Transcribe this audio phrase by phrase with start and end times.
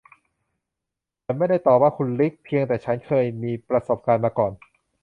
[1.23, 4.53] ฉันไม่ได้ต่อว่าคุณ ริค เพียงแต่ฉันเคยมีประสบการณ์มาก่อน